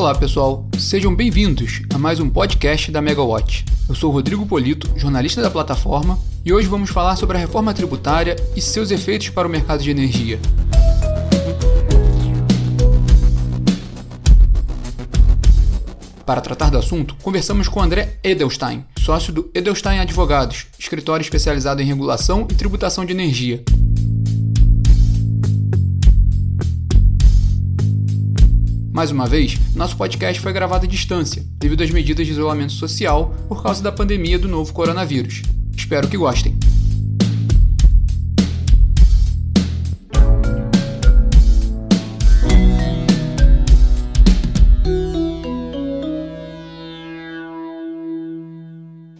Olá 0.00 0.14
pessoal, 0.14 0.66
sejam 0.78 1.14
bem-vindos 1.14 1.82
a 1.94 1.98
mais 1.98 2.18
um 2.20 2.30
podcast 2.30 2.90
da 2.90 3.02
Megawatt. 3.02 3.66
Eu 3.86 3.94
sou 3.94 4.10
Rodrigo 4.10 4.46
Polito, 4.46 4.88
jornalista 4.96 5.42
da 5.42 5.50
plataforma, 5.50 6.18
e 6.42 6.50
hoje 6.54 6.66
vamos 6.66 6.88
falar 6.88 7.16
sobre 7.16 7.36
a 7.36 7.40
reforma 7.40 7.74
tributária 7.74 8.34
e 8.56 8.62
seus 8.62 8.90
efeitos 8.90 9.28
para 9.28 9.46
o 9.46 9.50
mercado 9.50 9.82
de 9.82 9.90
energia. 9.90 10.40
Para 16.24 16.40
tratar 16.40 16.70
do 16.70 16.78
assunto, 16.78 17.14
conversamos 17.22 17.68
com 17.68 17.82
André 17.82 18.16
Edelstein, 18.24 18.86
sócio 18.98 19.34
do 19.34 19.50
Edelstein 19.54 19.98
Advogados, 19.98 20.68
escritório 20.78 21.22
especializado 21.22 21.82
em 21.82 21.84
regulação 21.84 22.48
e 22.50 22.54
tributação 22.54 23.04
de 23.04 23.12
energia. 23.12 23.62
Mais 28.92 29.12
uma 29.12 29.24
vez, 29.24 29.56
nosso 29.76 29.96
podcast 29.96 30.42
foi 30.42 30.52
gravado 30.52 30.84
à 30.84 30.88
distância, 30.88 31.44
devido 31.58 31.82
às 31.82 31.90
medidas 31.90 32.26
de 32.26 32.32
isolamento 32.32 32.72
social 32.72 33.32
por 33.48 33.62
causa 33.62 33.80
da 33.80 33.92
pandemia 33.92 34.36
do 34.36 34.48
novo 34.48 34.72
coronavírus. 34.72 35.42
Espero 35.76 36.08
que 36.08 36.16
gostem. 36.16 36.58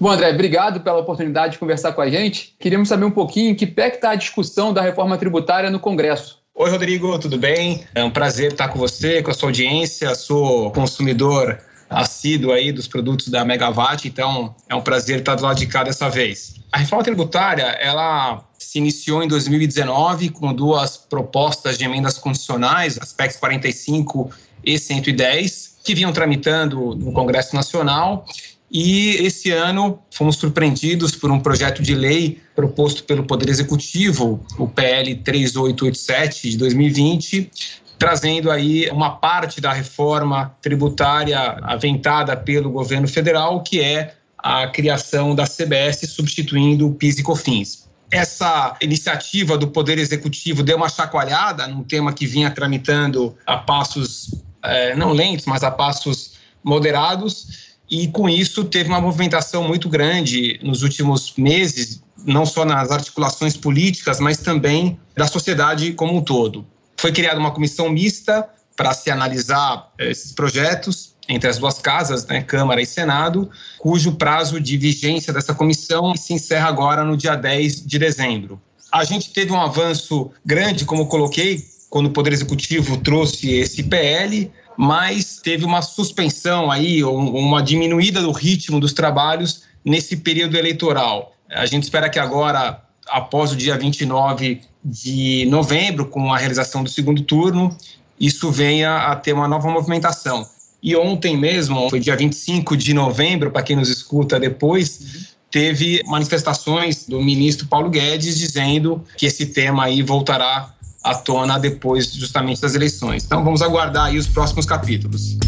Bom, 0.01 0.11
André, 0.11 0.31
obrigado 0.31 0.81
pela 0.81 0.99
oportunidade 0.99 1.53
de 1.53 1.59
conversar 1.61 1.93
com 1.93 2.01
a 2.01 2.11
gente. 2.11 2.57
Queríamos 2.59 2.89
saber 2.89 3.05
um 3.05 3.11
pouquinho 3.11 3.51
em 3.51 3.55
que 3.55 3.67
pé 3.67 3.89
está 3.89 4.11
a 4.11 4.15
discussão 4.17 4.73
da 4.73 4.81
reforma 4.81 5.17
tributária 5.17 5.71
no 5.71 5.79
Congresso. 5.79 6.40
Oi, 6.63 6.69
Rodrigo, 6.69 7.19
tudo 7.19 7.39
bem? 7.39 7.87
É 7.95 8.05
um 8.05 8.11
prazer 8.11 8.53
estar 8.53 8.69
com 8.69 8.79
você, 8.79 9.23
com 9.23 9.31
a 9.31 9.35
sua 9.35 9.49
audiência. 9.49 10.15
Sou 10.15 10.71
consumidor 10.73 11.59
assíduo 11.89 12.53
aí 12.53 12.71
dos 12.71 12.87
produtos 12.87 13.29
da 13.29 13.47
Megawatt, 13.47 14.07
então 14.07 14.55
é 14.69 14.75
um 14.75 14.83
prazer 14.83 15.21
estar 15.21 15.37
do 15.37 15.43
lado 15.43 15.57
de 15.57 15.67
cá 15.67 15.85
dessa 15.85 16.11
vez. 16.11 16.57
A 16.71 16.77
reforma 16.77 17.03
tributária, 17.03 17.63
ela 17.63 18.45
se 18.59 18.77
iniciou 18.77 19.23
em 19.23 19.29
2019 19.29 20.29
com 20.29 20.53
duas 20.53 20.99
propostas 20.99 21.79
de 21.79 21.85
emendas 21.87 22.19
condicionais, 22.19 22.99
as 23.01 23.11
PECs 23.11 23.39
45 23.39 24.31
e 24.63 24.79
110, 24.79 25.79
que 25.83 25.95
vinham 25.95 26.13
tramitando 26.13 26.95
no 26.95 27.11
Congresso 27.15 27.57
Nacional 27.57 28.27
e 28.71 29.17
esse 29.27 29.51
ano 29.51 29.99
fomos 30.13 30.37
surpreendidos 30.37 31.17
por 31.17 31.31
um 31.31 31.41
projeto 31.41 31.83
de 31.83 31.95
lei 31.95 32.41
proposto 32.55 33.03
pelo 33.03 33.25
Poder 33.25 33.49
Executivo, 33.49 34.45
o 34.57 34.69
PL 34.69 35.17
3887 35.17 36.51
de 36.51 36.57
2020, 36.57 37.51
trazendo 37.99 38.51
aí 38.51 38.89
uma 38.91 39.17
parte 39.17 39.61
da 39.61 39.73
reforma 39.73 40.57
tributária 40.63 41.39
aventada 41.63 42.37
pelo 42.37 42.71
governo 42.71 43.09
federal, 43.09 43.63
que 43.63 43.81
é 43.81 44.15
a 44.39 44.69
criação 44.69 45.35
da 45.35 45.45
CBS 45.47 46.09
substituindo 46.09 46.87
o 46.87 46.95
PIS 46.95 47.19
e 47.19 47.23
COFINS. 47.23 47.91
Essa 48.11 48.77
iniciativa 48.81 49.59
do 49.59 49.69
Poder 49.69 49.99
Executivo 49.99 50.63
deu 50.63 50.77
uma 50.77 50.89
chacoalhada 50.89 51.67
num 51.67 51.83
tema 51.83 52.13
que 52.13 52.27
vinha 52.27 52.51
tramitando 52.51 53.37
a 53.47 53.57
passos 53.57 54.31
é, 54.63 54.95
não 54.95 55.13
lentos, 55.13 55.47
mas 55.47 55.63
a 55.63 55.71
passos 55.71 56.39
moderados 56.63 57.70
e 57.91 58.07
com 58.09 58.29
isso 58.29 58.65
teve 58.65 58.89
uma 58.89 59.01
movimentação 59.01 59.67
muito 59.67 59.89
grande 59.89 60.61
nos 60.63 60.83
últimos 60.83 61.35
meses, 61.37 62.01
não 62.25 62.47
só 62.47 62.65
nas 62.65 62.91
articulações 62.91 63.57
políticas, 63.57 64.21
mas 64.21 64.39
também 64.39 64.99
da 65.17 65.27
sociedade 65.27 65.93
como 65.93 66.17
um 66.17 66.23
todo. 66.23 66.65
Foi 66.97 67.11
criada 67.11 67.41
uma 67.41 67.51
comissão 67.51 67.91
mista 67.91 68.49
para 68.77 68.95
se 68.95 69.11
analisar 69.11 69.91
eh, 69.99 70.11
esses 70.11 70.33
projetos 70.33 71.11
entre 71.29 71.49
as 71.49 71.59
duas 71.59 71.79
casas, 71.79 72.27
né, 72.27 72.43
Câmara 72.43 72.83
e 72.83 72.87
Senado, 72.87 73.51
cujo 73.79 74.13
prazo 74.13 74.61
de 74.61 74.77
vigência 74.77 75.33
dessa 75.33 75.55
comissão 75.55 76.15
se 76.17 76.33
encerra 76.33 76.69
agora 76.69 77.05
no 77.05 77.17
dia 77.17 77.37
10 77.37 77.87
de 77.87 77.99
dezembro. 77.99 78.61
A 78.91 79.05
gente 79.05 79.33
teve 79.33 79.53
um 79.53 79.61
avanço 79.61 80.31
grande, 80.45 80.85
como 80.85 81.07
coloquei, 81.07 81.65
quando 81.89 82.07
o 82.07 82.11
Poder 82.11 82.33
Executivo 82.33 82.97
trouxe 82.97 83.51
esse 83.53 83.83
PL, 83.85 84.51
mas 84.81 85.39
teve 85.43 85.63
uma 85.63 85.83
suspensão 85.83 86.71
aí, 86.71 87.05
uma 87.05 87.63
diminuída 87.63 88.23
do 88.23 88.33
ritmo 88.33 88.81
dos 88.81 88.95
trabalhos 88.95 89.65
nesse 89.85 90.17
período 90.17 90.57
eleitoral. 90.57 91.35
A 91.51 91.67
gente 91.67 91.83
espera 91.83 92.09
que 92.09 92.19
agora, 92.19 92.83
após 93.07 93.53
o 93.53 93.57
dia 93.57 93.77
29 93.77 94.63
de 94.83 95.45
novembro, 95.51 96.07
com 96.07 96.33
a 96.33 96.39
realização 96.39 96.83
do 96.83 96.89
segundo 96.89 97.21
turno, 97.23 97.77
isso 98.19 98.51
venha 98.51 99.09
a 99.09 99.17
ter 99.17 99.35
uma 99.35 99.47
nova 99.47 99.69
movimentação. 99.69 100.49
E 100.83 100.97
ontem 100.97 101.37
mesmo, 101.37 101.91
foi 101.91 102.01
dia 102.01 102.17
25 102.17 102.75
de 102.75 102.95
novembro, 102.95 103.51
para 103.51 103.63
quem 103.63 103.77
nos 103.77 103.91
escuta 103.91 104.41
depois, 104.41 105.35
teve 105.51 106.01
manifestações 106.07 107.05
do 107.07 107.21
ministro 107.21 107.67
Paulo 107.67 107.91
Guedes 107.91 108.39
dizendo 108.39 109.05
que 109.19 109.27
esse 109.27 109.45
tema 109.45 109.85
aí 109.85 110.01
voltará 110.01 110.75
à 111.03 111.15
tona 111.15 111.59
depois 111.59 112.13
justamente 112.13 112.61
das 112.61 112.75
eleições. 112.75 113.25
Então 113.25 113.43
vamos 113.43 113.63
aguardar 113.63 114.07
aí 114.07 114.19
os 114.19 114.27
próximos 114.27 114.67
capítulos. 114.67 115.39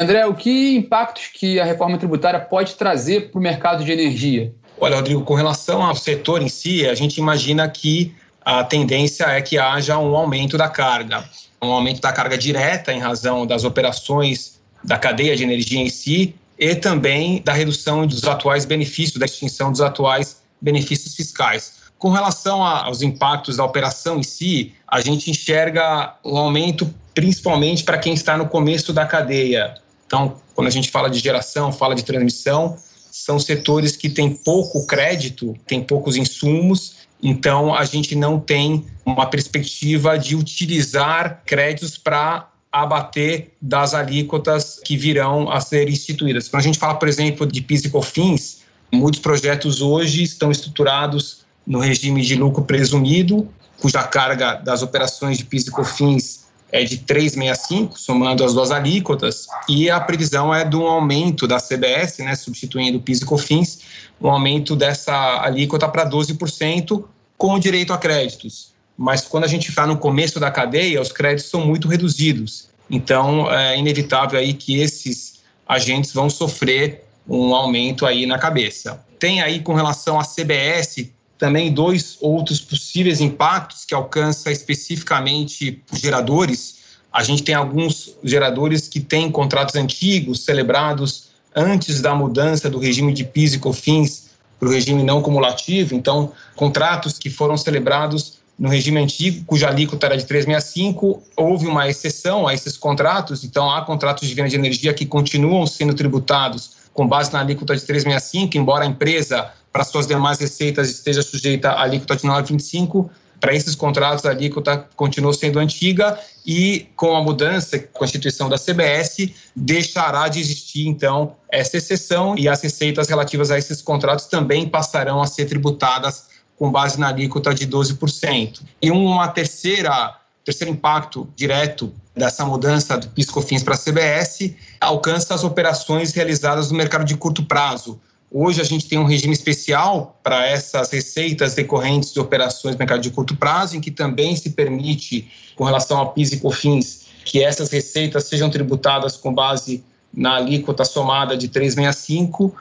André, 0.00 0.24
o 0.24 0.34
que 0.34 0.76
impactos 0.76 1.26
que 1.34 1.60
a 1.60 1.64
reforma 1.64 1.98
tributária 1.98 2.40
pode 2.40 2.74
trazer 2.74 3.30
para 3.30 3.38
o 3.38 3.42
mercado 3.42 3.84
de 3.84 3.92
energia? 3.92 4.50
Olha, 4.78 4.96
Rodrigo, 4.96 5.22
com 5.22 5.34
relação 5.34 5.82
ao 5.82 5.94
setor 5.94 6.40
em 6.40 6.48
si, 6.48 6.88
a 6.88 6.94
gente 6.94 7.18
imagina 7.18 7.68
que 7.68 8.14
a 8.42 8.64
tendência 8.64 9.24
é 9.24 9.42
que 9.42 9.58
haja 9.58 9.98
um 9.98 10.16
aumento 10.16 10.56
da 10.56 10.70
carga, 10.70 11.22
um 11.60 11.70
aumento 11.70 12.00
da 12.00 12.10
carga 12.10 12.38
direta 12.38 12.90
em 12.90 12.98
razão 12.98 13.46
das 13.46 13.62
operações 13.62 14.58
da 14.82 14.96
cadeia 14.96 15.36
de 15.36 15.42
energia 15.42 15.78
em 15.78 15.90
si 15.90 16.34
e 16.60 16.74
também 16.74 17.40
da 17.42 17.54
redução 17.54 18.06
dos 18.06 18.22
atuais 18.24 18.66
benefícios, 18.66 19.18
da 19.18 19.24
extinção 19.24 19.72
dos 19.72 19.80
atuais 19.80 20.42
benefícios 20.60 21.14
fiscais. 21.14 21.80
Com 21.98 22.10
relação 22.10 22.62
aos 22.62 23.00
impactos 23.00 23.56
da 23.56 23.64
operação 23.64 24.18
em 24.18 24.22
si, 24.22 24.74
a 24.86 25.00
gente 25.00 25.30
enxerga 25.30 26.14
um 26.22 26.36
aumento 26.36 26.94
principalmente 27.14 27.82
para 27.82 27.98
quem 27.98 28.12
está 28.12 28.36
no 28.36 28.46
começo 28.46 28.92
da 28.92 29.06
cadeia. 29.06 29.74
Então, 30.06 30.36
quando 30.54 30.66
a 30.66 30.70
gente 30.70 30.90
fala 30.90 31.08
de 31.08 31.18
geração, 31.18 31.72
fala 31.72 31.94
de 31.94 32.04
transmissão, 32.04 32.76
são 33.10 33.38
setores 33.38 33.96
que 33.96 34.08
têm 34.08 34.34
pouco 34.34 34.86
crédito, 34.86 35.54
têm 35.66 35.82
poucos 35.82 36.16
insumos, 36.16 36.96
então 37.22 37.74
a 37.74 37.84
gente 37.84 38.14
não 38.14 38.38
tem 38.38 38.84
uma 39.04 39.26
perspectiva 39.26 40.18
de 40.18 40.36
utilizar 40.36 41.42
créditos 41.44 41.96
para 41.98 42.49
abater 42.72 43.52
das 43.60 43.94
alíquotas 43.94 44.80
que 44.84 44.96
virão 44.96 45.50
a 45.50 45.60
ser 45.60 45.88
instituídas. 45.88 46.48
Quando 46.48 46.60
a 46.60 46.64
gente 46.64 46.78
fala, 46.78 46.94
por 46.94 47.08
exemplo, 47.08 47.46
de 47.46 47.60
PIS 47.60 47.86
e 47.86 47.90
COFINS, 47.90 48.60
muitos 48.92 49.20
projetos 49.20 49.80
hoje 49.80 50.22
estão 50.22 50.50
estruturados 50.50 51.44
no 51.66 51.80
regime 51.80 52.22
de 52.22 52.36
lucro 52.36 52.64
presumido, 52.64 53.48
cuja 53.80 54.02
carga 54.04 54.54
das 54.54 54.82
operações 54.82 55.38
de 55.38 55.44
PIS 55.44 55.66
e 55.66 55.70
COFINS 55.70 56.40
é 56.72 56.84
de 56.84 56.98
3,65, 56.98 57.96
somando 57.96 58.44
as 58.44 58.54
duas 58.54 58.70
alíquotas, 58.70 59.48
e 59.68 59.90
a 59.90 59.98
previsão 59.98 60.54
é 60.54 60.64
de 60.64 60.76
um 60.76 60.86
aumento 60.86 61.48
da 61.48 61.58
CBS, 61.58 62.18
né, 62.18 62.36
substituindo 62.36 63.00
PIS 63.00 63.22
e 63.22 63.24
COFINS, 63.24 63.80
um 64.20 64.30
aumento 64.30 64.76
dessa 64.76 65.42
alíquota 65.42 65.88
para 65.88 66.08
12%, 66.08 67.04
com 67.36 67.58
direito 67.58 67.92
a 67.92 67.98
créditos 67.98 68.70
mas 69.00 69.22
quando 69.22 69.44
a 69.44 69.46
gente 69.46 69.70
está 69.70 69.86
no 69.86 69.96
começo 69.96 70.38
da 70.38 70.50
cadeia, 70.50 71.00
os 71.00 71.10
créditos 71.10 71.50
são 71.50 71.64
muito 71.64 71.88
reduzidos. 71.88 72.68
Então, 72.90 73.50
é 73.50 73.78
inevitável 73.78 74.38
aí 74.38 74.52
que 74.52 74.78
esses 74.78 75.40
agentes 75.66 76.12
vão 76.12 76.28
sofrer 76.28 77.02
um 77.26 77.54
aumento 77.54 78.04
aí 78.04 78.26
na 78.26 78.38
cabeça. 78.38 79.02
Tem 79.18 79.40
aí 79.40 79.60
com 79.60 79.72
relação 79.72 80.20
à 80.20 80.22
CBS 80.22 81.08
também 81.38 81.72
dois 81.72 82.18
outros 82.20 82.60
possíveis 82.60 83.22
impactos 83.22 83.86
que 83.86 83.94
alcança 83.94 84.52
especificamente 84.52 85.82
geradores. 85.94 86.80
A 87.10 87.22
gente 87.22 87.42
tem 87.42 87.54
alguns 87.54 88.14
geradores 88.22 88.86
que 88.86 89.00
têm 89.00 89.30
contratos 89.30 89.76
antigos 89.76 90.44
celebrados 90.44 91.30
antes 91.56 92.02
da 92.02 92.14
mudança 92.14 92.68
do 92.68 92.78
regime 92.78 93.14
de 93.14 93.24
PIS 93.24 93.54
e 93.54 93.58
COFINS 93.60 94.28
para 94.58 94.68
o 94.68 94.72
regime 94.72 95.02
não 95.02 95.22
cumulativo, 95.22 95.94
então 95.94 96.34
contratos 96.54 97.18
que 97.18 97.30
foram 97.30 97.56
celebrados 97.56 98.40
no 98.60 98.68
regime 98.68 99.00
antigo, 99.00 99.42
cuja 99.46 99.68
alíquota 99.68 100.04
era 100.04 100.18
de 100.18 100.26
365, 100.26 101.22
houve 101.34 101.66
uma 101.66 101.88
exceção 101.88 102.46
a 102.46 102.52
esses 102.52 102.76
contratos, 102.76 103.42
então 103.42 103.70
há 103.70 103.80
contratos 103.80 104.28
de 104.28 104.34
venda 104.34 104.50
de 104.50 104.56
energia 104.56 104.92
que 104.92 105.06
continuam 105.06 105.66
sendo 105.66 105.94
tributados 105.94 106.72
com 106.92 107.08
base 107.08 107.32
na 107.32 107.40
alíquota 107.40 107.74
de 107.74 107.82
365, 107.82 108.58
embora 108.58 108.84
a 108.84 108.86
empresa, 108.86 109.50
para 109.72 109.82
suas 109.82 110.06
demais 110.06 110.38
receitas, 110.38 110.90
esteja 110.90 111.22
sujeita 111.22 111.70
à 111.70 111.84
alíquota 111.84 112.14
de 112.14 112.26
925, 112.26 113.10
para 113.40 113.54
esses 113.54 113.74
contratos 113.74 114.26
a 114.26 114.30
alíquota 114.30 114.86
continuou 114.94 115.32
sendo 115.32 115.58
antiga 115.58 116.20
e 116.44 116.86
com 116.94 117.16
a 117.16 117.22
mudança, 117.22 117.82
a 117.98 118.04
instituição 118.04 118.50
da 118.50 118.58
CBS, 118.58 119.30
deixará 119.56 120.28
de 120.28 120.38
existir 120.38 120.86
então 120.86 121.34
essa 121.50 121.78
exceção 121.78 122.36
e 122.36 122.46
as 122.46 122.60
receitas 122.60 123.08
relativas 123.08 123.50
a 123.50 123.56
esses 123.56 123.80
contratos 123.80 124.26
também 124.26 124.68
passarão 124.68 125.22
a 125.22 125.26
ser 125.26 125.46
tributadas 125.46 126.28
com 126.60 126.70
base 126.70 127.00
na 127.00 127.08
alíquota 127.08 127.54
de 127.54 127.66
12%. 127.66 128.60
E 128.82 128.90
uma 128.90 129.26
terceira 129.28 130.14
terceiro 130.44 130.72
impacto 130.72 131.28
direto 131.34 131.92
dessa 132.14 132.44
mudança 132.44 132.98
do 132.98 133.08
PIS/COFINS 133.08 133.62
para 133.62 133.74
a 133.74 133.78
CBS 133.78 134.54
alcança 134.80 135.34
as 135.34 135.42
operações 135.42 136.12
realizadas 136.12 136.70
no 136.70 136.76
mercado 136.76 137.04
de 137.04 137.16
curto 137.16 137.44
prazo. 137.44 137.98
Hoje 138.30 138.60
a 138.60 138.64
gente 138.64 138.86
tem 138.86 138.98
um 138.98 139.04
regime 139.04 139.32
especial 139.32 140.18
para 140.22 140.46
essas 140.46 140.90
receitas 140.90 141.54
decorrentes 141.54 142.12
de 142.12 142.20
operações 142.20 142.74
no 142.74 142.78
mercado 142.78 143.00
de 143.00 143.10
curto 143.10 143.36
prazo, 143.36 143.76
em 143.76 143.80
que 143.80 143.90
também 143.90 144.36
se 144.36 144.50
permite, 144.50 145.30
com 145.56 145.64
relação 145.64 145.96
ao 145.96 146.12
PIS 146.12 146.32
e 146.32 146.40
COFINS, 146.40 147.06
que 147.24 147.42
essas 147.42 147.70
receitas 147.70 148.24
sejam 148.24 148.50
tributadas 148.50 149.16
com 149.16 149.32
base 149.32 149.82
na 150.12 150.36
alíquota 150.36 150.84
somada 150.84 151.36
de 151.36 151.48
365, 151.48 152.54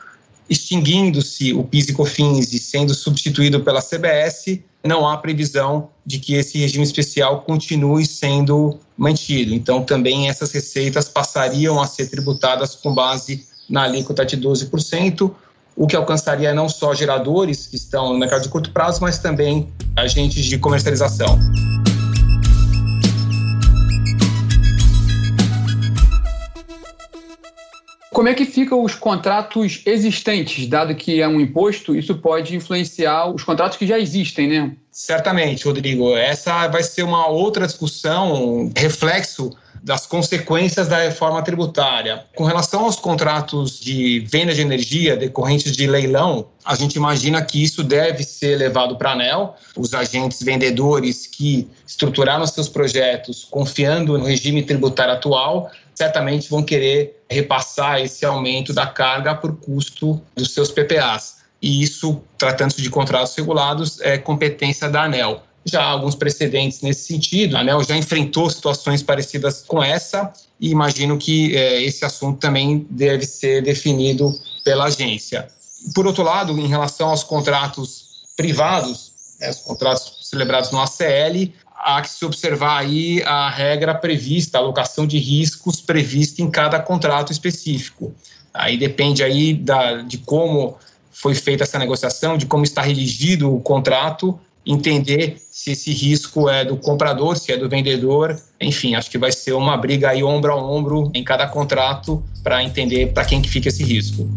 extinguindo-se 0.49 1.53
o 1.53 1.63
PIS 1.63 1.89
e 1.89 1.93
COFINS 1.93 2.53
e 2.53 2.59
sendo 2.59 2.93
substituído 2.93 3.61
pela 3.61 3.81
CBS, 3.81 4.59
não 4.83 5.07
há 5.07 5.17
previsão 5.17 5.89
de 6.05 6.19
que 6.19 6.33
esse 6.33 6.57
regime 6.57 6.83
especial 6.83 7.41
continue 7.41 8.05
sendo 8.05 8.79
mantido. 8.97 9.53
Então, 9.53 9.83
também 9.83 10.29
essas 10.29 10.51
receitas 10.51 11.07
passariam 11.07 11.79
a 11.79 11.85
ser 11.85 12.07
tributadas 12.07 12.75
com 12.75 12.93
base 12.93 13.45
na 13.69 13.83
alíquota 13.83 14.25
de 14.25 14.37
12%, 14.37 15.31
o 15.75 15.87
que 15.87 15.95
alcançaria 15.95 16.53
não 16.53 16.67
só 16.67 16.93
geradores 16.93 17.67
que 17.67 17.75
estão 17.75 18.11
no 18.11 18.19
mercado 18.19 18.41
de 18.41 18.49
curto 18.49 18.71
prazo, 18.71 18.99
mas 19.01 19.19
também 19.19 19.69
agentes 19.95 20.43
de 20.45 20.57
comercialização. 20.57 21.37
Como 28.19 28.27
é 28.27 28.33
que 28.33 28.43
ficam 28.43 28.83
os 28.83 28.95
contratos 28.95 29.81
existentes, 29.85 30.67
dado 30.67 30.93
que 30.93 31.21
é 31.21 31.27
um 31.29 31.39
imposto, 31.39 31.95
isso 31.95 32.13
pode 32.15 32.53
influenciar 32.53 33.33
os 33.33 33.45
contratos 33.45 33.77
que 33.77 33.87
já 33.87 33.97
existem, 33.97 34.45
né? 34.45 34.75
Certamente, 34.91 35.63
Rodrigo. 35.63 36.13
Essa 36.17 36.67
vai 36.67 36.83
ser 36.83 37.03
uma 37.03 37.27
outra 37.27 37.65
discussão, 37.65 38.69
reflexo 38.75 39.51
das 39.81 40.05
consequências 40.05 40.89
da 40.89 40.97
reforma 40.97 41.41
tributária. 41.41 42.25
Com 42.35 42.43
relação 42.43 42.83
aos 42.83 42.97
contratos 42.97 43.79
de 43.79 44.19
venda 44.29 44.53
de 44.53 44.59
energia 44.59 45.15
decorrentes 45.15 45.77
de 45.77 45.87
leilão, 45.87 46.49
a 46.65 46.75
gente 46.75 46.95
imagina 46.95 47.41
que 47.41 47.63
isso 47.63 47.85
deve 47.85 48.25
ser 48.25 48.57
levado 48.57 48.97
para 48.97 49.11
a 49.11 49.13
ANEL. 49.13 49.55
Os 49.77 49.93
agentes 49.93 50.43
vendedores 50.43 51.25
que 51.25 51.69
estruturaram 51.87 52.45
seus 52.45 52.67
projetos 52.67 53.47
confiando 53.49 54.17
no 54.17 54.25
regime 54.25 54.61
tributário 54.61 55.13
atual 55.13 55.71
certamente 55.99 56.49
vão 56.49 56.63
querer 56.63 57.21
repassar 57.29 57.99
esse 57.99 58.25
aumento 58.25 58.71
da 58.71 58.87
carga 58.87 59.35
por 59.35 59.57
custo 59.57 60.21
dos 60.33 60.53
seus 60.53 60.71
PPAs. 60.71 61.39
E 61.61 61.83
isso, 61.83 62.21
tratando-se 62.37 62.81
de 62.81 62.89
contratos 62.89 63.35
regulados, 63.35 63.99
é 63.99 64.17
competência 64.17 64.89
da 64.89 65.03
ANEL. 65.03 65.43
Já 65.65 65.81
há 65.81 65.87
alguns 65.87 66.15
precedentes 66.15 66.79
nesse 66.79 67.05
sentido, 67.05 67.57
a 67.57 67.59
ANEL 67.59 67.83
já 67.83 67.97
enfrentou 67.97 68.49
situações 68.49 69.03
parecidas 69.03 69.61
com 69.67 69.83
essa 69.83 70.31
e 70.57 70.69
imagino 70.69 71.17
que 71.17 71.53
é, 71.53 71.83
esse 71.83 72.05
assunto 72.05 72.39
também 72.39 72.87
deve 72.89 73.25
ser 73.25 73.61
definido 73.61 74.33
pela 74.63 74.85
agência. 74.85 75.49
Por 75.93 76.07
outro 76.07 76.23
lado, 76.23 76.57
em 76.57 76.67
relação 76.67 77.09
aos 77.09 77.25
contratos 77.25 78.23
privados, 78.37 79.11
né, 79.37 79.49
os 79.49 79.57
contratos 79.57 80.29
celebrados 80.29 80.71
no 80.71 80.79
ACL, 80.79 81.51
há 81.79 82.01
que 82.01 82.09
se 82.09 82.25
observar 82.25 82.79
aí 82.79 83.23
a 83.23 83.49
regra 83.49 83.95
prevista, 83.95 84.57
a 84.57 84.61
alocação 84.61 85.07
de 85.07 85.17
riscos 85.17 85.81
prevista 85.81 86.41
em 86.41 86.49
cada 86.49 86.79
contrato 86.79 87.31
específico. 87.31 88.13
Aí 88.53 88.77
depende 88.77 89.23
aí 89.23 89.53
da, 89.53 90.01
de 90.01 90.17
como 90.17 90.77
foi 91.11 91.35
feita 91.35 91.63
essa 91.63 91.79
negociação, 91.79 92.37
de 92.37 92.45
como 92.45 92.63
está 92.63 92.81
redigido 92.81 93.53
o 93.53 93.59
contrato, 93.61 94.39
entender 94.65 95.37
se 95.51 95.71
esse 95.71 95.91
risco 95.91 96.49
é 96.49 96.63
do 96.63 96.77
comprador, 96.77 97.37
se 97.37 97.51
é 97.51 97.57
do 97.57 97.69
vendedor, 97.69 98.39
enfim, 98.59 98.95
acho 98.95 99.09
que 99.09 99.17
vai 99.17 99.31
ser 99.31 99.53
uma 99.53 99.75
briga 99.77 100.09
aí 100.09 100.23
ombro 100.23 100.51
a 100.51 100.55
ombro 100.55 101.11
em 101.13 101.23
cada 101.23 101.47
contrato 101.47 102.23
para 102.43 102.63
entender 102.63 103.13
para 103.13 103.25
quem 103.25 103.41
que 103.41 103.49
fica 103.49 103.69
esse 103.69 103.83
risco. 103.83 104.29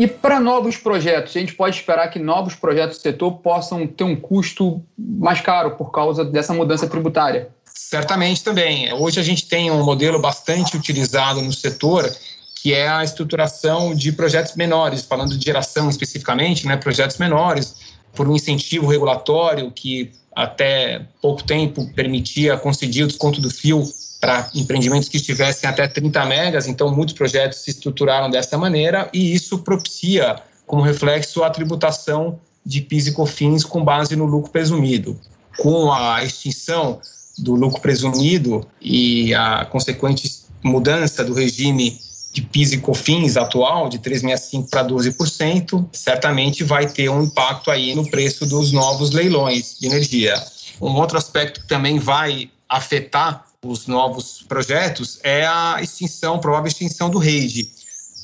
E 0.00 0.06
para 0.06 0.40
novos 0.40 0.78
projetos, 0.78 1.36
a 1.36 1.40
gente 1.40 1.54
pode 1.54 1.76
esperar 1.76 2.08
que 2.08 2.18
novos 2.18 2.54
projetos 2.54 2.96
do 2.96 3.02
setor 3.02 3.32
possam 3.32 3.86
ter 3.86 4.02
um 4.02 4.16
custo 4.16 4.82
mais 4.96 5.42
caro 5.42 5.72
por 5.72 5.90
causa 5.90 6.24
dessa 6.24 6.54
mudança 6.54 6.88
tributária? 6.88 7.50
Certamente 7.66 8.42
também. 8.42 8.90
Hoje 8.94 9.20
a 9.20 9.22
gente 9.22 9.46
tem 9.46 9.70
um 9.70 9.84
modelo 9.84 10.18
bastante 10.18 10.74
utilizado 10.74 11.42
no 11.42 11.52
setor, 11.52 12.10
que 12.62 12.72
é 12.72 12.88
a 12.88 13.04
estruturação 13.04 13.94
de 13.94 14.10
projetos 14.10 14.56
menores, 14.56 15.02
falando 15.02 15.36
de 15.36 15.44
geração 15.44 15.90
especificamente, 15.90 16.66
né, 16.66 16.78
projetos 16.78 17.18
menores, 17.18 17.76
por 18.14 18.26
um 18.26 18.34
incentivo 18.34 18.86
regulatório 18.86 19.70
que 19.70 20.10
até 20.42 21.06
pouco 21.20 21.42
tempo 21.42 21.86
permitia 21.94 22.56
conceder 22.56 23.04
o 23.04 23.06
desconto 23.08 23.40
do 23.40 23.50
fio 23.50 23.82
para 24.20 24.50
empreendimentos 24.54 25.08
que 25.08 25.16
estivessem 25.16 25.68
até 25.68 25.88
30 25.88 26.24
megas, 26.26 26.66
então 26.66 26.94
muitos 26.94 27.14
projetos 27.14 27.58
se 27.58 27.70
estruturaram 27.70 28.30
dessa 28.30 28.58
maneira 28.58 29.08
e 29.12 29.32
isso 29.32 29.58
propicia, 29.60 30.36
como 30.66 30.82
reflexo, 30.82 31.42
a 31.42 31.50
tributação 31.50 32.38
de 32.64 32.82
PIS 32.82 33.06
e 33.08 33.12
COFINS 33.12 33.64
com 33.64 33.82
base 33.82 34.14
no 34.14 34.26
lucro 34.26 34.50
presumido. 34.50 35.18
Com 35.56 35.90
a 35.90 36.22
extinção 36.22 37.00
do 37.38 37.54
lucro 37.54 37.80
presumido 37.80 38.66
e 38.80 39.34
a 39.34 39.64
consequente 39.64 40.30
mudança 40.62 41.24
do 41.24 41.32
regime 41.32 41.98
de 42.32 42.42
PIS 42.42 42.72
e 42.72 42.78
COFINS 42.78 43.36
atual, 43.36 43.88
de 43.88 43.98
3,65% 43.98 44.70
para 44.70 44.86
12%, 44.86 45.86
certamente 45.92 46.62
vai 46.62 46.86
ter 46.86 47.08
um 47.08 47.24
impacto 47.24 47.70
aí 47.70 47.94
no 47.94 48.08
preço 48.08 48.46
dos 48.46 48.72
novos 48.72 49.10
leilões 49.10 49.76
de 49.80 49.86
energia. 49.86 50.34
Um 50.80 50.94
outro 50.94 51.18
aspecto 51.18 51.60
que 51.60 51.66
também 51.66 51.98
vai 51.98 52.50
afetar 52.68 53.44
os 53.64 53.86
novos 53.86 54.42
projetos 54.48 55.18
é 55.22 55.44
a 55.44 55.78
extinção, 55.82 56.38
provável 56.38 56.68
extinção 56.68 57.10
do 57.10 57.18
REID. 57.18 57.68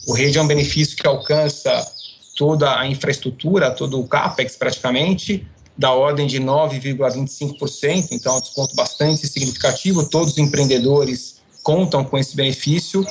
O 0.06 0.14
REID 0.14 0.38
é 0.38 0.43
um 0.43 0.47
benefício 0.47 0.97
que 0.97 1.06
alcança 1.06 1.85
toda 2.37 2.79
a 2.79 2.87
infraestrutura, 2.87 3.70
todo 3.70 3.99
o 3.99 4.06
CAPEX 4.06 4.56
praticamente, 4.56 5.47
da 5.76 5.93
ordem 5.93 6.26
de 6.26 6.41
9,25%, 6.41 8.09
então 8.12 8.35
é 8.35 8.37
um 8.37 8.41
desconto 8.41 8.75
bastante 8.75 9.26
significativo. 9.26 10.09
Todos 10.09 10.33
os 10.33 10.38
empreendedores 10.38 11.37
contam 11.62 12.04
com 12.04 12.16
esse 12.16 12.35
benefício 12.37 13.04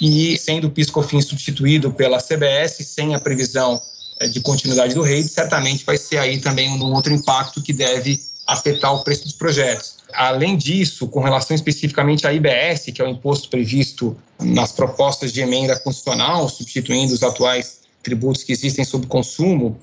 e 0.00 0.38
sendo 0.38 0.68
o 0.68 0.70
PIS/COFINS 0.70 1.26
substituído 1.26 1.92
pela 1.92 2.18
CBS 2.18 2.78
sem 2.86 3.14
a 3.14 3.20
previsão 3.20 3.80
eh, 4.18 4.28
de 4.28 4.40
continuidade 4.40 4.94
do 4.94 5.02
REID, 5.02 5.28
certamente 5.28 5.84
vai 5.84 5.98
ser 5.98 6.18
aí 6.18 6.38
também 6.38 6.70
um 6.70 6.92
outro 6.94 7.12
impacto 7.12 7.62
que 7.62 7.72
deve 7.72 8.20
afetar 8.46 8.94
o 8.94 9.04
preço 9.04 9.24
dos 9.24 9.34
projetos. 9.34 9.96
Além 10.12 10.56
disso, 10.56 11.06
com 11.06 11.20
relação 11.20 11.54
especificamente 11.54 12.26
à 12.26 12.32
IBS, 12.32 12.86
que 12.92 13.00
é 13.00 13.04
o 13.04 13.08
imposto 13.08 13.48
previsto 13.48 14.16
nas 14.40 14.72
propostas 14.72 15.32
de 15.32 15.40
emenda 15.40 15.78
constitucional, 15.78 16.48
substituindo 16.48 17.12
os 17.12 17.22
atuais 17.22 17.80
tributos 18.02 18.42
que 18.42 18.52
existem 18.52 18.84
sobre 18.84 19.06
consumo, 19.06 19.78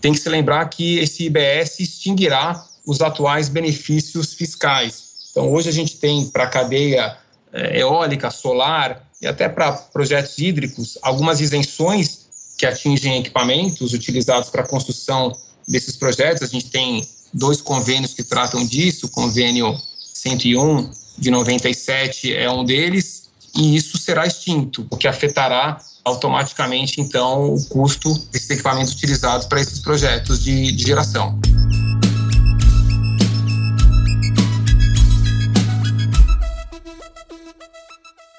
tem 0.00 0.12
que 0.12 0.18
se 0.18 0.28
lembrar 0.28 0.68
que 0.68 0.98
esse 0.98 1.24
IBS 1.24 1.80
extinguirá 1.80 2.64
os 2.86 3.00
atuais 3.00 3.48
benefícios 3.48 4.34
fiscais. 4.34 5.04
Então, 5.30 5.52
hoje 5.52 5.68
a 5.68 5.72
gente 5.72 5.96
tem 5.96 6.26
para 6.26 6.44
a 6.44 6.46
cadeia 6.46 7.16
eh, 7.52 7.80
eólica, 7.80 8.30
solar 8.30 9.03
e 9.20 9.26
até 9.26 9.48
para 9.48 9.72
projetos 9.72 10.38
hídricos 10.38 10.98
algumas 11.02 11.40
isenções 11.40 12.24
que 12.56 12.66
atingem 12.66 13.18
equipamentos 13.18 13.92
utilizados 13.92 14.48
para 14.48 14.62
a 14.62 14.66
construção 14.66 15.36
desses 15.66 15.96
projetos. 15.96 16.42
A 16.42 16.46
gente 16.46 16.70
tem 16.70 17.06
dois 17.32 17.60
convênios 17.60 18.14
que 18.14 18.22
tratam 18.22 18.64
disso, 18.64 19.06
o 19.06 19.08
convênio 19.08 19.76
101 19.98 20.90
de 21.18 21.30
97 21.30 22.34
é 22.34 22.50
um 22.50 22.64
deles, 22.64 23.24
e 23.56 23.76
isso 23.76 23.98
será 23.98 24.26
extinto, 24.26 24.86
o 24.90 24.96
que 24.96 25.06
afetará 25.06 25.80
automaticamente, 26.04 27.00
então, 27.00 27.54
o 27.54 27.64
custo 27.66 28.12
desses 28.30 28.50
equipamentos 28.50 28.92
utilizados 28.92 29.46
para 29.46 29.60
esses 29.60 29.78
projetos 29.78 30.42
de, 30.42 30.72
de 30.72 30.84
geração. 30.84 31.38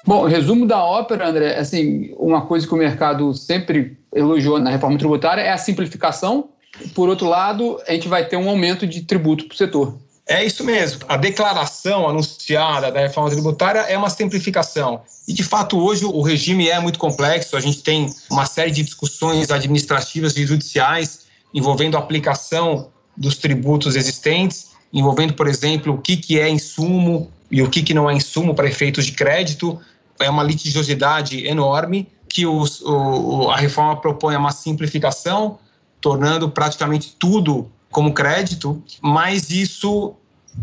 Bom, 0.06 0.26
resumo 0.26 0.66
da 0.66 0.82
ópera, 0.82 1.28
André, 1.28 1.58
assim, 1.58 2.14
uma 2.16 2.42
coisa 2.42 2.66
que 2.66 2.72
o 2.72 2.76
mercado 2.76 3.34
sempre 3.34 3.98
elogiou 4.14 4.58
na 4.58 4.70
reforma 4.70 4.96
tributária 4.96 5.42
é 5.42 5.50
a 5.50 5.58
simplificação 5.58 6.50
por 6.94 7.08
outro 7.08 7.28
lado, 7.28 7.80
a 7.86 7.92
gente 7.92 8.08
vai 8.08 8.24
ter 8.24 8.36
um 8.36 8.48
aumento 8.48 8.86
de 8.86 9.02
tributo 9.02 9.46
para 9.46 9.54
o 9.54 9.56
setor. 9.56 9.98
É 10.28 10.44
isso 10.44 10.64
mesmo. 10.64 11.02
A 11.08 11.16
declaração 11.16 12.08
anunciada 12.08 12.90
da 12.90 13.00
reforma 13.00 13.30
tributária 13.30 13.80
é 13.80 13.96
uma 13.96 14.10
simplificação. 14.10 15.02
E, 15.26 15.32
de 15.32 15.44
fato, 15.44 15.78
hoje 15.78 16.04
o 16.04 16.20
regime 16.20 16.68
é 16.68 16.80
muito 16.80 16.98
complexo. 16.98 17.56
A 17.56 17.60
gente 17.60 17.82
tem 17.82 18.12
uma 18.30 18.44
série 18.44 18.72
de 18.72 18.82
discussões 18.82 19.50
administrativas 19.50 20.36
e 20.36 20.44
judiciais 20.44 21.26
envolvendo 21.54 21.96
a 21.96 22.00
aplicação 22.00 22.90
dos 23.16 23.36
tributos 23.36 23.94
existentes, 23.94 24.72
envolvendo, 24.92 25.32
por 25.34 25.46
exemplo, 25.46 25.94
o 25.94 25.98
que, 25.98 26.16
que 26.16 26.40
é 26.40 26.48
insumo 26.48 27.30
e 27.50 27.62
o 27.62 27.70
que, 27.70 27.82
que 27.82 27.94
não 27.94 28.10
é 28.10 28.14
insumo 28.14 28.52
para 28.52 28.66
efeitos 28.66 29.06
de 29.06 29.12
crédito. 29.12 29.80
É 30.20 30.30
uma 30.30 30.42
litigiosidade 30.42 31.46
enorme 31.46 32.08
que 32.28 32.46
os, 32.46 32.80
o, 32.82 33.50
a 33.50 33.56
reforma 33.56 33.96
propõe 34.00 34.36
uma 34.36 34.52
simplificação, 34.52 35.58
tornando 36.00 36.50
praticamente 36.50 37.14
tudo 37.18 37.70
como 37.90 38.12
crédito, 38.12 38.82
mas 39.00 39.50
isso 39.50 40.14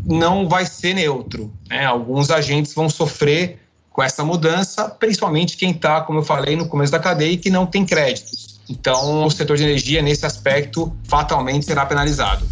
não 0.06 0.48
vai 0.48 0.66
ser 0.66 0.94
neutro. 0.94 1.52
Né? 1.70 1.86
Alguns 1.86 2.30
agentes 2.30 2.74
vão 2.74 2.90
sofrer 2.90 3.60
com 3.90 4.02
essa 4.02 4.24
mudança, 4.24 4.90
principalmente 4.90 5.56
quem 5.56 5.72
está, 5.72 6.02
como 6.02 6.20
eu 6.20 6.24
falei 6.24 6.56
no 6.56 6.68
começo 6.68 6.92
da 6.92 7.00
cadeia, 7.00 7.32
e 7.32 7.38
que 7.38 7.50
não 7.50 7.66
tem 7.66 7.86
créditos. 7.86 8.60
Então, 8.70 9.26
o 9.26 9.30
setor 9.30 9.58
de 9.58 9.64
energia, 9.64 10.02
nesse 10.02 10.26
aspecto, 10.26 10.92
fatalmente 11.04 11.66
será 11.66 11.86
penalizado. 11.86 12.46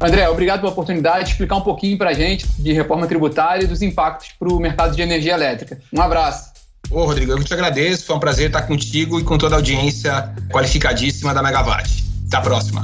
André, 0.00 0.28
obrigado 0.28 0.60
pela 0.60 0.70
oportunidade 0.70 1.24
de 1.24 1.30
explicar 1.32 1.56
um 1.56 1.60
pouquinho 1.60 1.98
para 1.98 2.10
a 2.10 2.12
gente 2.12 2.46
de 2.58 2.72
reforma 2.72 3.06
tributária 3.06 3.64
e 3.64 3.66
dos 3.66 3.82
impactos 3.82 4.28
para 4.38 4.48
o 4.48 4.60
mercado 4.60 4.94
de 4.94 5.02
energia 5.02 5.34
elétrica. 5.34 5.80
Um 5.92 6.00
abraço. 6.00 6.52
Ô, 6.90 7.04
Rodrigo, 7.04 7.32
eu 7.32 7.42
te 7.42 7.52
agradeço. 7.52 8.06
Foi 8.06 8.16
um 8.16 8.20
prazer 8.20 8.46
estar 8.46 8.62
contigo 8.62 9.18
e 9.18 9.24
com 9.24 9.36
toda 9.36 9.56
a 9.56 9.58
audiência 9.58 10.32
qualificadíssima 10.50 11.34
da 11.34 11.42
Megawatt. 11.42 12.04
Até 12.28 12.36
a 12.36 12.40
próxima. 12.40 12.82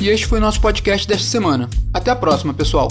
E 0.00 0.08
este 0.10 0.26
foi 0.26 0.38
o 0.38 0.40
nosso 0.40 0.60
podcast 0.60 1.08
desta 1.08 1.26
semana. 1.26 1.68
Até 1.92 2.10
a 2.10 2.16
próxima, 2.16 2.52
pessoal. 2.54 2.88